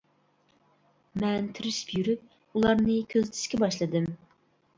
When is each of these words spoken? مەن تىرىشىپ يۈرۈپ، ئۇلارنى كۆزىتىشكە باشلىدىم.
مەن 1.23 1.49
تىرىشىپ 1.57 1.91
يۈرۈپ، 1.99 2.25
ئۇلارنى 2.57 2.97
كۆزىتىشكە 3.13 3.61
باشلىدىم. 3.67 4.11